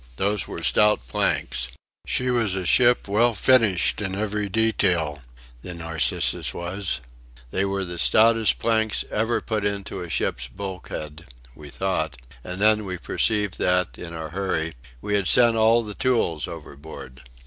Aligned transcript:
Those 0.15 0.47
were 0.47 0.63
stout 0.63 1.07
planks. 1.07 1.67
She 2.07 2.31
was 2.31 2.55
a 2.55 2.65
ship, 2.65 3.07
well 3.07 3.35
finished 3.35 4.01
in 4.01 4.15
every 4.15 4.49
detail 4.49 5.21
the 5.61 5.75
Narcissus 5.75 6.55
was. 6.55 7.01
They 7.51 7.65
were 7.65 7.85
the 7.85 7.99
stoutest 7.99 8.57
planks 8.57 9.05
ever 9.11 9.41
put 9.41 9.63
into 9.63 10.01
a 10.01 10.09
ship's 10.09 10.47
bulkhead 10.47 11.27
we 11.53 11.69
thought 11.69 12.17
and 12.43 12.59
then 12.59 12.83
we 12.85 12.97
perceived 12.97 13.59
that, 13.59 13.99
in 13.99 14.11
our 14.11 14.29
hurry, 14.29 14.73
we 15.01 15.13
had 15.13 15.27
sent 15.27 15.55
all 15.55 15.83
the 15.83 15.93
tools 15.93 16.47
overboard. 16.47 17.21